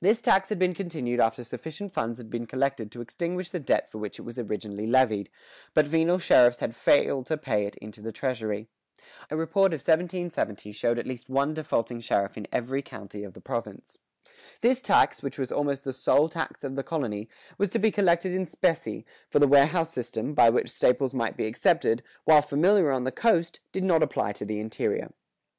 This 0.00 0.22
tax 0.22 0.48
had 0.48 0.58
been 0.58 0.72
continued 0.72 1.20
after 1.20 1.44
sufficient 1.44 1.92
funds 1.92 2.16
had 2.16 2.30
been 2.30 2.46
collected 2.46 2.90
to 2.90 3.02
extinguish 3.02 3.50
the 3.50 3.60
debt 3.60 3.90
for 3.90 3.98
which 3.98 4.18
it 4.18 4.22
was 4.22 4.38
originally 4.38 4.86
levied, 4.86 5.28
but 5.74 5.86
venal 5.86 6.18
sheriffs 6.18 6.60
had 6.60 6.74
failed 6.74 7.26
to 7.26 7.36
pay 7.36 7.66
it 7.66 7.76
into 7.76 8.00
the 8.00 8.10
treasury. 8.10 8.68
A 9.30 9.36
report 9.36 9.74
of 9.74 9.80
1770 9.80 10.72
showed 10.72 10.98
at 10.98 11.06
least 11.06 11.28
one 11.28 11.52
defaulting 11.52 12.00
sheriff 12.00 12.38
in 12.38 12.46
every 12.50 12.80
county 12.80 13.22
of 13.22 13.34
the 13.34 13.42
province.[118:2] 13.42 14.32
This 14.62 14.80
tax, 14.80 15.22
which 15.22 15.36
was 15.36 15.52
almost 15.52 15.84
the 15.84 15.92
sole 15.92 16.30
tax 16.30 16.64
of 16.64 16.74
the 16.74 16.82
colony, 16.82 17.28
was 17.58 17.68
to 17.68 17.78
be 17.78 17.90
collected 17.90 18.32
in 18.32 18.46
specie, 18.46 19.04
for 19.28 19.38
the 19.40 19.46
warehouse 19.46 19.92
system, 19.92 20.32
by 20.32 20.48
which 20.48 20.70
staples 20.70 21.12
might 21.12 21.36
be 21.36 21.44
accepted, 21.44 22.02
while 22.24 22.40
familiar 22.40 22.90
on 22.90 23.04
the 23.04 23.12
coast, 23.12 23.60
did 23.72 23.84
not 23.84 24.02
apply 24.02 24.32
to 24.32 24.46
the 24.46 24.58
interior. 24.58 25.12